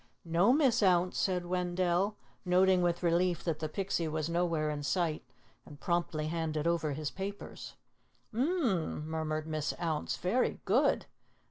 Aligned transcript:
"No, 0.25 0.51
Miss 0.51 0.81
Ounce," 0.81 1.15
said 1.19 1.45
Wendell, 1.45 2.17
noting 2.43 2.81
with 2.81 3.03
relief 3.03 3.43
that 3.43 3.59
the 3.59 3.69
Pixie 3.69 4.07
was 4.07 4.29
nowhere 4.31 4.71
in 4.71 4.81
sight, 4.81 5.23
and 5.63 5.79
promptly 5.79 6.25
handed 6.29 6.65
over 6.65 6.93
his 6.93 7.11
papers. 7.11 7.75
"Um, 8.33 8.61
um!" 8.65 9.07
murmured 9.07 9.45
Miss 9.45 9.75
Ounce. 9.79 10.17
"Very 10.17 10.59
good! 10.65 11.05